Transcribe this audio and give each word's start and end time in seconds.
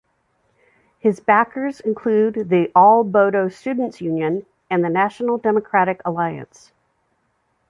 His 0.97 1.19
backers 1.19 1.79
include 1.79 2.49
the 2.49 2.71
All 2.73 3.03
Bodo 3.03 3.49
Students 3.49 4.01
Union 4.01 4.47
and 4.67 4.83
the 4.83 4.89
National 4.89 5.37
Democratic 5.37 6.01
Alliance. 6.03 6.71